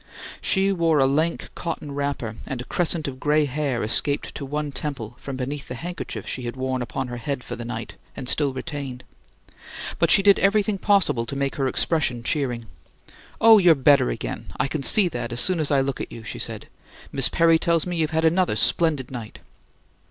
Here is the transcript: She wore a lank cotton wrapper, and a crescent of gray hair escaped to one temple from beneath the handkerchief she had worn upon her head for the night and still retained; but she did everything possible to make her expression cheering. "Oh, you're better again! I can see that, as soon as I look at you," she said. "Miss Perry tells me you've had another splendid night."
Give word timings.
She 0.41 0.71
wore 0.71 0.97
a 0.97 1.05
lank 1.05 1.51
cotton 1.53 1.91
wrapper, 1.91 2.37
and 2.47 2.59
a 2.59 2.63
crescent 2.65 3.07
of 3.07 3.19
gray 3.19 3.45
hair 3.45 3.83
escaped 3.83 4.33
to 4.33 4.45
one 4.47 4.71
temple 4.71 5.15
from 5.19 5.37
beneath 5.37 5.67
the 5.67 5.75
handkerchief 5.75 6.25
she 6.27 6.41
had 6.45 6.55
worn 6.55 6.81
upon 6.81 7.07
her 7.09 7.17
head 7.17 7.43
for 7.43 7.55
the 7.55 7.65
night 7.65 7.97
and 8.15 8.27
still 8.27 8.51
retained; 8.51 9.03
but 9.99 10.09
she 10.09 10.23
did 10.23 10.39
everything 10.39 10.79
possible 10.79 11.27
to 11.27 11.35
make 11.35 11.53
her 11.57 11.67
expression 11.67 12.23
cheering. 12.23 12.65
"Oh, 13.39 13.59
you're 13.59 13.75
better 13.75 14.09
again! 14.09 14.51
I 14.59 14.67
can 14.67 14.81
see 14.81 15.07
that, 15.09 15.31
as 15.31 15.39
soon 15.39 15.59
as 15.59 15.69
I 15.69 15.81
look 15.81 16.01
at 16.01 16.11
you," 16.11 16.23
she 16.23 16.39
said. 16.39 16.67
"Miss 17.11 17.29
Perry 17.29 17.59
tells 17.59 17.85
me 17.85 17.97
you've 17.97 18.09
had 18.09 18.25
another 18.25 18.55
splendid 18.55 19.11
night." 19.11 19.37